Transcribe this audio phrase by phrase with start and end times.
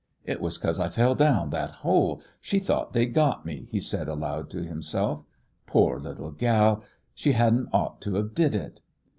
[0.25, 4.07] "It was 'cause I fell down that hole she thought they'd got me!" he said
[4.07, 5.23] aloud to himself.
[5.67, 6.83] "Pore little gal!
[7.13, 8.81] She hadn't ought to have did it!"